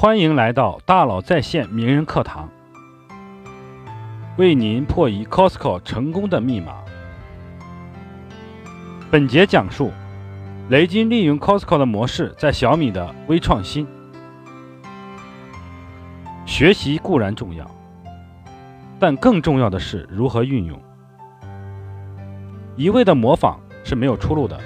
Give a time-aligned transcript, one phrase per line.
[0.00, 2.48] 欢迎来到大佬在线名人课堂，
[4.38, 6.72] 为您破译 Costco 成功的密码。
[9.10, 9.92] 本节讲述
[10.70, 13.86] 雷军利用 Costco 的模式在小米的微创新。
[16.46, 17.70] 学习固然重要，
[18.98, 20.80] 但更重要的是如何运用。
[22.74, 24.58] 一味的模仿是没有出路的，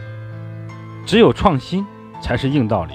[1.05, 1.85] 只有创新
[2.21, 2.95] 才是硬道理。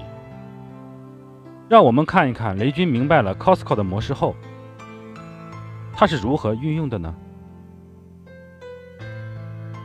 [1.70, 4.36] 让我们看一看雷军明白了 Costco 的模式后，
[5.94, 7.14] 他是如何运用的呢？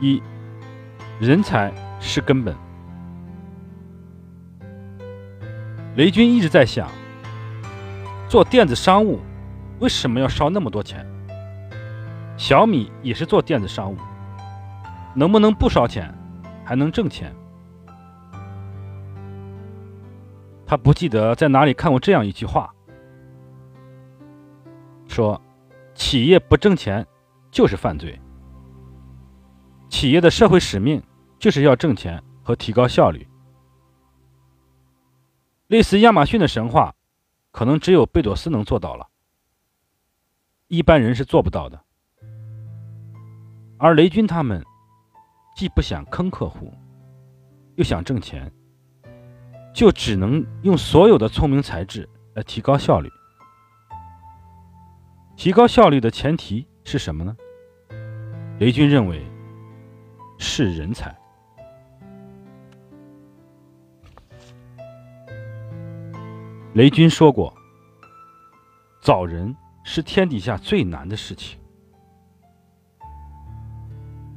[0.01, 0.19] 一，
[1.19, 2.55] 人才是根本。
[5.95, 6.89] 雷军一直在想，
[8.27, 9.19] 做电子商务
[9.79, 11.05] 为什么要烧那么多钱？
[12.35, 13.97] 小米也是做电子商务，
[15.13, 16.11] 能不能不烧钱，
[16.65, 17.31] 还能挣钱？
[20.67, 22.73] 他不记得在哪里看过这样一句话，
[25.07, 25.39] 说
[25.93, 27.05] ：“企业不挣钱
[27.51, 28.19] 就是犯罪。
[29.89, 31.01] 企业的社会使命
[31.37, 33.27] 就是要挣钱和提高效率。
[35.67, 36.95] 类似亚马逊的神话，
[37.51, 39.07] 可能只有贝佐斯能做到了，
[40.67, 41.79] 一般人是做不到的。
[43.77, 44.63] 而雷军他们
[45.55, 46.73] 既不想坑客户，
[47.75, 48.51] 又想挣钱。”
[49.75, 53.11] 就只能用所有的聪明才智来提高效率。
[55.35, 57.35] 提高效率的前提是什么呢？
[58.57, 59.21] 雷军认为
[60.39, 61.13] 是人才。
[66.73, 67.53] 雷军说过
[69.03, 69.53] ：“找人
[69.83, 71.59] 是天底下最难的事情。”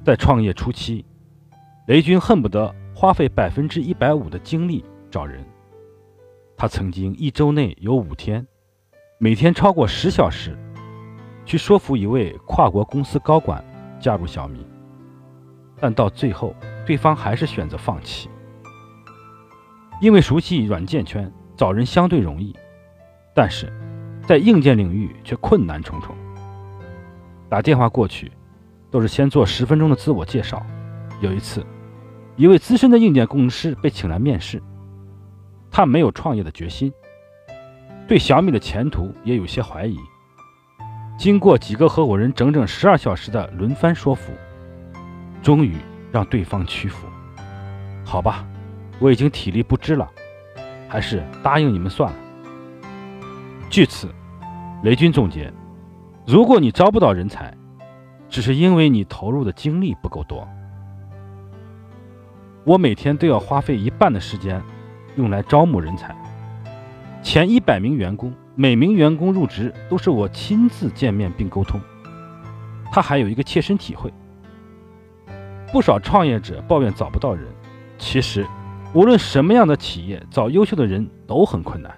[0.04, 1.06] 在创业初期，
[1.86, 4.84] 雷军恨不得花费百分之一百五的精力。
[5.10, 5.44] 找人，
[6.56, 8.46] 他曾经一周内有五天，
[9.18, 10.56] 每天超过十小时，
[11.46, 13.64] 去说服一位跨国公司高管
[13.98, 14.66] 加入小米，
[15.80, 18.28] 但到最后，对方还是选择放弃，
[20.02, 22.54] 因为熟悉软件圈，找人相对容易，
[23.34, 23.72] 但是
[24.26, 26.14] 在硬件领域却困难重重。
[27.48, 28.30] 打电话过去，
[28.90, 30.64] 都是先做十分钟的自我介绍。
[31.22, 31.64] 有一次，
[32.36, 34.62] 一位资深的硬件工程师被请来面试。
[35.70, 36.92] 他没有创业的决心，
[38.06, 39.96] 对小米的前途也有些怀疑。
[41.16, 44.32] 经过几个合伙人整整十二小时的轮番说服，
[45.42, 45.76] 终于
[46.12, 47.06] 让对方屈服。
[48.04, 48.46] 好吧，
[48.98, 50.08] 我已经体力不支了，
[50.88, 52.18] 还是答应你们算了。
[53.68, 54.08] 据此，
[54.82, 55.52] 雷军总结：
[56.26, 57.52] 如果你招不到人才，
[58.28, 60.46] 只是因为你投入的精力不够多。
[62.64, 64.62] 我每天都要花费一半的时间。
[65.18, 66.16] 用来招募人才，
[67.24, 71.80] 前一百名员工，每名员工入职都是我亲自见面并沟通。
[72.92, 74.12] 他还有一个切身体会。
[75.72, 77.44] 不少创业者抱怨找不到人，
[77.98, 78.46] 其实
[78.94, 81.92] 无论什么样的企业，找优秀的人都很困难。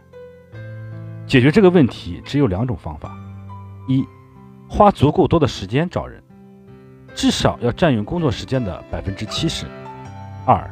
[1.26, 3.14] 解决这个问题只有两种方法：
[3.86, 4.02] 一，
[4.66, 6.22] 花足够多的时间找人，
[7.14, 9.66] 至少要占用工作时间的百分之七十；
[10.46, 10.68] 二。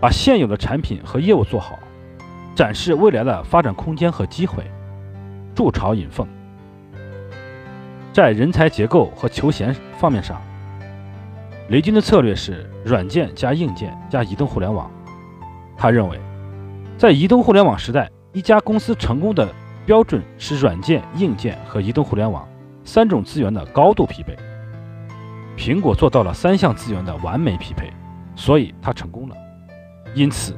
[0.00, 1.78] 把现有的产品和业务做好，
[2.54, 4.62] 展示未来的发展空间和机会，
[5.54, 6.26] 筑巢引凤。
[8.12, 10.40] 在人才结构和求贤方面上，
[11.68, 14.90] 雷军的策略是软件加硬件加移动互联网。
[15.76, 16.18] 他认为，
[16.96, 19.46] 在移动互联网时代，一家公司成功的
[19.84, 22.48] 标准是软件、硬件和移动互联网
[22.84, 24.34] 三种资源的高度匹配。
[25.56, 27.92] 苹果做到了三项资源的完美匹配，
[28.34, 29.36] 所以它成功了。
[30.16, 30.56] 因此，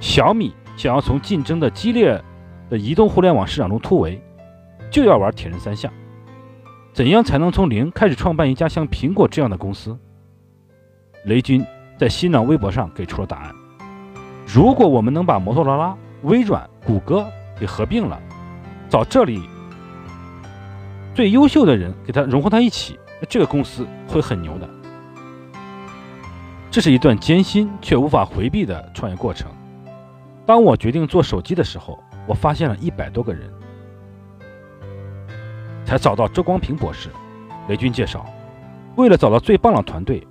[0.00, 2.20] 小米想要从竞争的激烈
[2.68, 4.20] 的移动互联网市场中突围，
[4.90, 5.90] 就要玩铁人三项。
[6.92, 9.96] 怎样才能从零开始创办一家像苹果这样的公司？
[11.26, 11.64] 雷军
[11.96, 13.54] 在新浪微博上给出了答案：
[14.44, 17.24] 如果我们能把摩托罗拉、微软、谷歌
[17.60, 18.20] 给合并了，
[18.88, 19.48] 找这里
[21.14, 24.68] 最优秀的人给他融合到一起，那这个公司会很牛的。
[26.78, 29.50] 这是一段艰辛却无法回避的创业过程。
[30.46, 33.52] 当我决定做手机的时候，我发现了一百多个人，
[35.84, 37.08] 才找到周光平博士。
[37.68, 38.24] 雷军介绍，
[38.94, 40.24] 为了找到最棒的团队，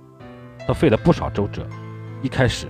[0.66, 1.66] 他费了不少周折。
[2.22, 2.66] 一开始，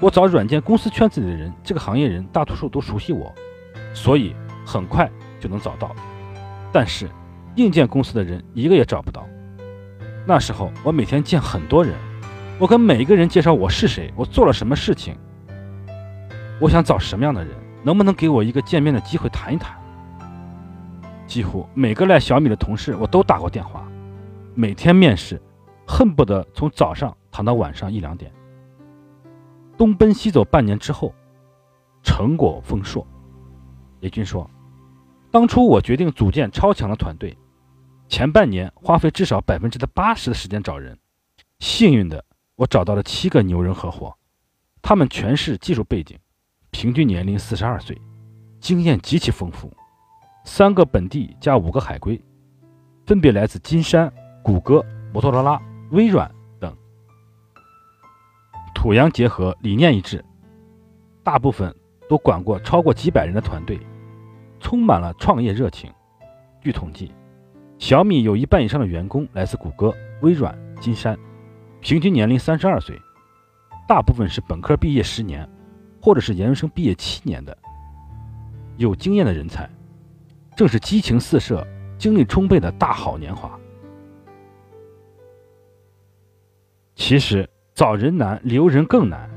[0.00, 3.32] 我找软件公司圈子里的人，这个行业人大多数都熟悉我，
[3.94, 4.34] 所以
[4.66, 5.08] 很快
[5.38, 5.94] 就能找到。
[6.72, 7.08] 但是，
[7.54, 9.24] 硬件公司的人一个也找不到。
[10.26, 11.94] 那时候，我每天见很多人。
[12.62, 15.16] 我跟每一个人介绍我是谁，我做了什么事情，
[16.60, 19.76] 我想找什么样的人，能不能给我一个见面的机会谈一谈？
[21.26, 23.84] 几乎每个来小米的同事，我都打过电话。
[24.54, 25.42] 每天面试，
[25.88, 28.32] 恨不得从早上躺到晚上一两点。
[29.76, 31.12] 东奔西走半年之后，
[32.04, 33.04] 成果丰硕。
[34.02, 34.48] 雷军说
[35.32, 37.36] ：“当初我决定组建超强的团队，
[38.06, 40.96] 前半年花费至少百分之的八十的时间找人。
[41.58, 42.24] 幸运的，
[42.56, 44.14] 我找到了七个牛人合伙，
[44.80, 46.18] 他们全是技术背景，
[46.70, 48.00] 平均年龄四十二岁，
[48.60, 49.72] 经验极其丰富。
[50.44, 52.20] 三个本地加五个海归，
[53.06, 54.12] 分别来自金山、
[54.42, 55.60] 谷歌、摩托罗拉、
[55.90, 56.76] 微软等。
[58.74, 60.24] 土洋结合，理念一致，
[61.22, 61.74] 大部分
[62.08, 63.78] 都管过超过几百人的团队。”
[64.62, 65.92] 充满了创业热情。
[66.60, 67.12] 据统计，
[67.80, 71.18] 小米有一半以上的员工来自谷歌、微软、金山，
[71.82, 72.96] 平均年龄三十二岁，
[73.88, 75.46] 大部分是本科毕业十年，
[76.00, 77.58] 或者是研究生毕业七年的
[78.76, 79.68] 有经验的人才，
[80.56, 81.66] 正是激情四射、
[81.98, 83.58] 精力充沛的大好年华。
[86.94, 89.28] 其实找人难，留人更难。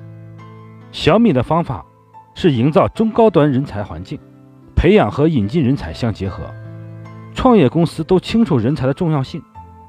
[0.91, 1.83] 小米的方法
[2.36, 4.19] 是营造中高端人才环境。
[4.75, 6.53] 培养和引进人才相结合，
[7.33, 9.41] 创业公司都清楚人才的重要性，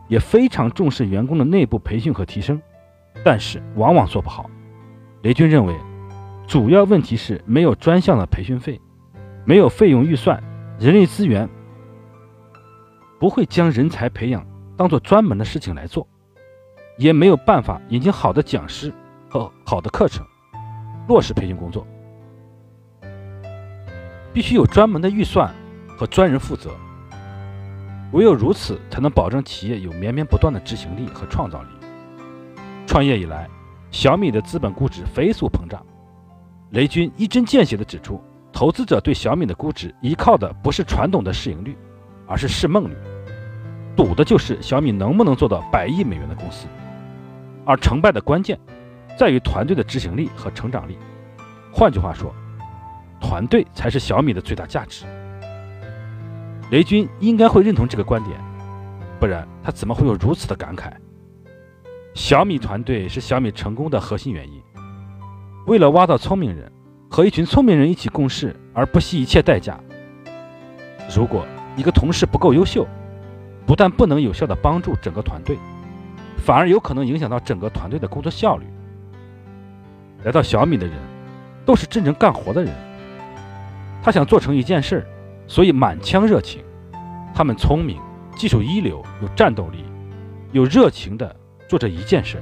[0.09, 2.61] 也非常重视员工的内部培训和提升，
[3.25, 4.51] 但是往往做不好。
[5.23, 5.75] 雷军认为，
[6.47, 8.81] 主要问题是没有专项的培训费，
[9.45, 10.43] 没有费用预算，
[10.79, 11.49] 人力资源
[13.19, 16.07] 不会将人才培养当做专门的事情来做，
[16.99, 18.93] 也没有办法引进好的讲师
[19.29, 20.25] 和好的课程，
[21.09, 21.87] 落实培训工作。
[24.33, 25.53] 必须有专门的预算
[25.97, 26.71] 和专人负责，
[28.13, 31.69] 唯有如此，才能保证企业有绵绵不断的执行力和创造力。
[32.87, 33.49] 创业以来，
[33.91, 35.85] 小米的资本估值飞速膨胀。
[36.71, 38.21] 雷军一针见血地指出，
[38.53, 41.77] 投资者对小米的估值依靠的不是传统的市盈率，
[42.27, 42.97] 而是市梦率，
[43.97, 46.67] 赌的就是小米能不能做到百亿美元的公司。
[47.65, 48.59] 而成败的关键，
[49.19, 50.97] 在于团队的执行力和成长力。
[51.73, 52.33] 换句话说，
[53.21, 55.05] 团队才是小米的最大价值。
[56.71, 58.37] 雷军应该会认同这个观点，
[59.21, 60.91] 不然他怎么会有如此的感慨？
[62.13, 64.61] 小米团队是小米成功的核心原因。
[65.67, 66.71] 为了挖到聪明人，
[67.09, 69.79] 和一群聪明人一起共事而不惜一切代价。
[71.15, 71.47] 如果
[71.77, 72.87] 一个同事不够优秀，
[73.65, 75.57] 不但不能有效的帮助整个团队，
[76.37, 78.67] 反而有可能影响到整个团队的工作效率。
[80.25, 80.97] 来到小米的人，
[81.65, 82.75] 都是真正干活的人。
[84.03, 85.07] 他想做成一件事儿，
[85.47, 86.63] 所以满腔热情。
[87.35, 88.01] 他们聪明，
[88.37, 89.85] 技术一流，有战斗力，
[90.53, 91.35] 有热情的
[91.69, 92.39] 做这一件事。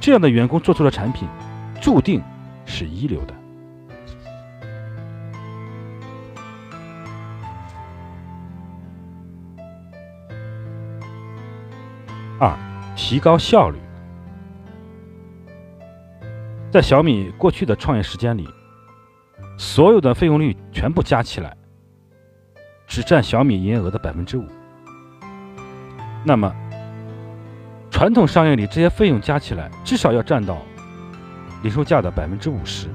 [0.00, 1.28] 这样的员工做出的产品，
[1.80, 2.22] 注定
[2.66, 3.34] 是一流的。
[12.40, 12.56] 二，
[12.96, 13.78] 提高效率。
[16.70, 18.48] 在小米过去的创业时间里。
[19.56, 21.56] 所有的费用率全部加起来，
[22.86, 24.44] 只占小米营业额的百分之五。
[26.24, 26.54] 那么，
[27.90, 30.58] 传统商业里这些费用加起来至少要占到
[31.62, 32.88] 零售价的百分之五十。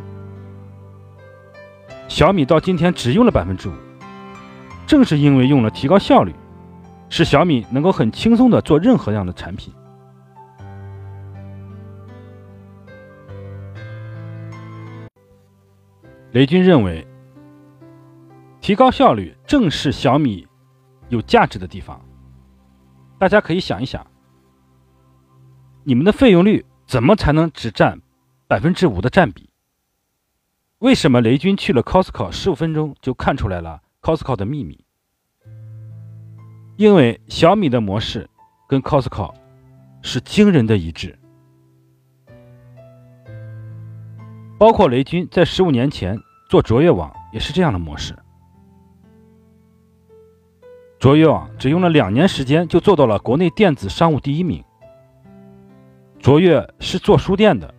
[2.08, 3.74] 小米到今天只用了百分之五，
[4.88, 6.34] 正是因为用了提高效率，
[7.08, 9.72] 使小米能够很轻松的做任何样的产品。
[16.32, 17.08] 雷军认为，
[18.70, 20.48] 提高效率正是小米
[21.08, 22.00] 有价值的地方。
[23.18, 24.06] 大家可以想一想，
[25.84, 28.00] 你们的费用率怎么才能只占
[28.48, 29.50] 百分之五的占比？
[30.78, 34.86] 为什么雷军去了 Costco 十五分钟就看出来了 Costco 的秘密？
[36.78, 38.30] 因为小米的模式
[38.68, 39.34] 跟 Costco
[40.04, 41.18] 是惊人的一致。
[44.60, 46.22] 包括雷军在十五年前
[46.52, 48.16] 做卓越网也是这样的模式。
[51.00, 54.62] 卓越网只用了两年时间就做到了国内电子商务第一名。
[56.20, 57.74] 卓越是做书店的，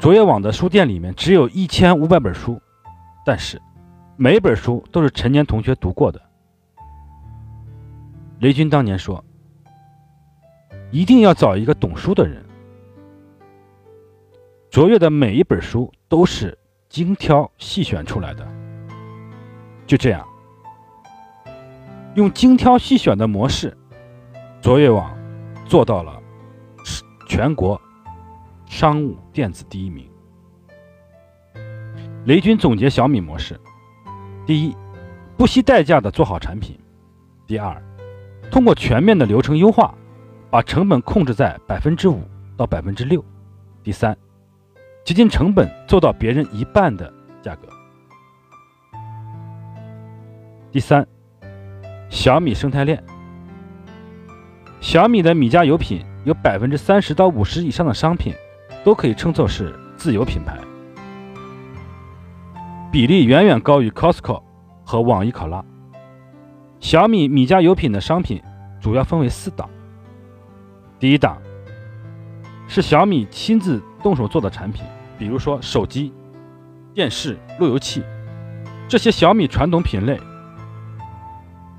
[0.00, 2.58] 卓越网的书店里面只有一千五百本书，
[3.26, 3.60] 但是
[4.16, 6.18] 每本书都是陈年同学读过的。
[8.40, 9.22] 雷军当年说
[10.90, 12.42] ：“一定要找一个懂书的人。”
[14.70, 18.48] 卓越的每一本书都是精挑细选出来的。
[19.86, 20.26] 就这样，
[22.14, 23.74] 用精挑细选的模式，
[24.60, 25.16] 卓越网
[25.64, 26.20] 做到了
[27.26, 27.80] 全国
[28.66, 30.06] 商务电子第一名。
[32.26, 33.58] 雷军总结小米模式：
[34.46, 34.76] 第一，
[35.38, 36.78] 不惜代价的做好产品。
[37.46, 37.82] 第二，
[38.50, 39.94] 通过全面的流程优化，
[40.50, 42.20] 把成本控制在百分之五
[42.58, 43.24] 到百分之六。
[43.82, 44.16] 第三，
[45.02, 47.68] 接近成本做到别人一半的价格。
[50.70, 51.06] 第三，
[52.12, 53.02] 小米生态链。
[54.82, 58.34] 小米的米家油品有百分之三十到五十以上的商品
[58.84, 60.58] 都可以称作是自有品牌，
[62.92, 64.42] 比例远远高于 Costco
[64.84, 65.64] 和网易考拉。
[66.80, 68.42] 小米米家油品的商品
[68.78, 69.70] 主要分为四档。
[70.98, 71.38] 第一档
[72.68, 74.84] 是小米亲自动手做的产品，
[75.18, 76.12] 比如说手机、
[76.92, 78.02] 电视、路由器
[78.86, 80.20] 这些小米传统品类，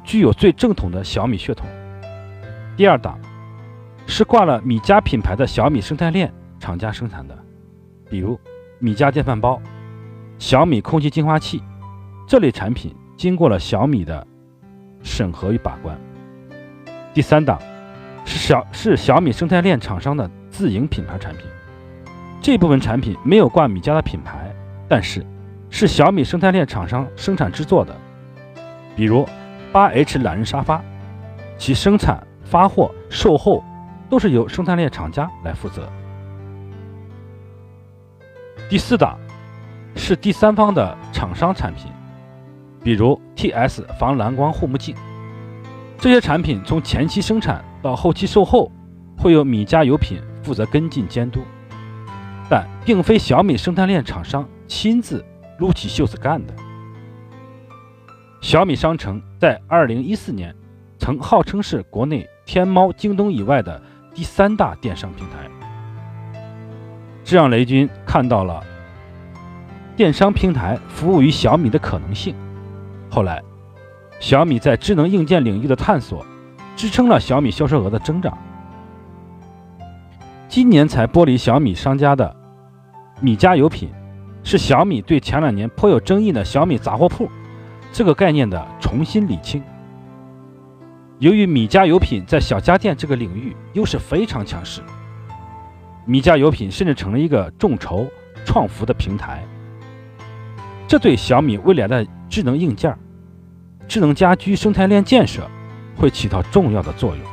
[0.03, 1.65] 具有最正统的小米血统。
[2.75, 3.19] 第二档
[4.05, 7.37] 是挂了米家品牌的小米生态链厂家生产的，
[8.09, 8.39] 比如
[8.79, 9.61] 米家电饭煲、
[10.37, 11.61] 小米空气净化器
[12.27, 14.25] 这类产品，经过了小米的
[15.01, 15.97] 审核与把关。
[17.13, 17.59] 第三档
[18.25, 21.45] 是小是小米生态链厂商的自营品牌产品，
[22.41, 24.53] 这部分产品没有挂米家的品牌，
[24.89, 25.25] 但是
[25.69, 27.95] 是小米生态链厂商生产制作的，
[28.95, 29.27] 比如
[29.73, 30.81] 八 H 懒人沙发，
[31.57, 32.25] 其生产。
[32.45, 33.63] 发货、售后
[34.09, 35.89] 都是由生态链厂家来负责。
[38.69, 39.17] 第四档
[39.95, 41.89] 是第三方的厂商产品，
[42.83, 44.93] 比如 TS 防蓝光护目镜，
[45.97, 48.71] 这些产品从前期生产到后期售后，
[49.17, 51.41] 会由米家油品负责跟进监督，
[52.47, 55.25] 但并非小米生态链厂商亲自
[55.57, 56.53] 撸起袖子干的。
[58.43, 60.53] 小米商城在二零一四年
[60.99, 62.27] 曾号称是国内。
[62.45, 63.81] 天猫、京东以外的
[64.13, 65.49] 第三大电商平台，
[67.23, 68.61] 这让雷军看到了
[69.95, 72.35] 电商平台服务于小米的可能性。
[73.09, 73.41] 后来，
[74.19, 76.25] 小米在智能硬件领域的探索，
[76.75, 78.37] 支撑了小米销售额的增长。
[80.49, 82.35] 今年才剥离小米商家的
[83.21, 83.89] 米家油品，
[84.43, 87.29] 是小米对前两年颇有争议的小米杂货铺
[87.93, 89.63] 这个概念的重新理清。
[91.19, 94.81] 由于米家油品在小家电这个领域优势非常强势，
[96.03, 98.07] 米家油品甚至成了一个众筹
[98.43, 99.45] 创福的平台，
[100.87, 102.97] 这对小米未来的智能硬件、
[103.87, 105.47] 智能家居生态链建设
[105.95, 107.23] 会起到重要的作用。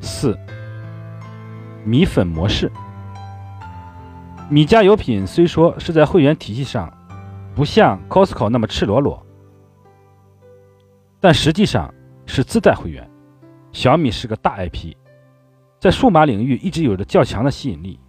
[0.00, 0.38] 四、
[1.84, 2.70] 米粉模式，
[4.48, 6.90] 米家油品虽说是在会员体系上
[7.54, 9.24] 不像 Costco 那么赤裸裸。
[11.20, 11.92] 但实际上
[12.26, 13.08] 是自带会员。
[13.72, 14.96] 小米是个大 IP，
[15.78, 18.00] 在数码领域一直有着较强的吸引力。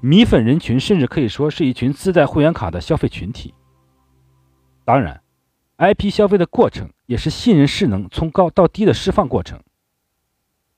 [0.00, 3.52] 米粉人群甚至可以说是一群自带会员卡的消费群体。
[4.84, 5.20] 当然
[5.76, 9.60] ，IP 消费的过程也是信任势能从高到低的释放过程。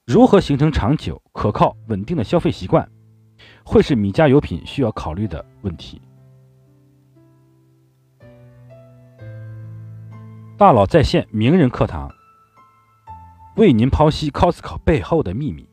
[0.06, 2.90] 如何形成长久、可靠、稳定的消费习惯，
[3.64, 6.02] 会是米家油品需要考虑的问题。
[10.60, 12.14] 大佬在线名人课堂，
[13.56, 15.66] 为您剖析 Costco 背后的秘密。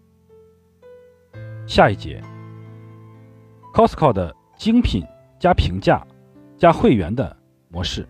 [1.65, 2.23] 下一节
[3.73, 5.05] ，Costco 的精品
[5.37, 6.07] 加评价
[6.57, 7.35] 加会员的
[7.67, 8.07] 模式。